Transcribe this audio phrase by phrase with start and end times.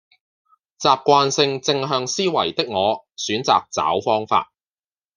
[0.79, 4.51] 習慣性正向思維的我選擇找方法